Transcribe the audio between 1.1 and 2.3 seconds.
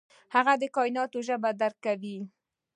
ژبه درک کوي.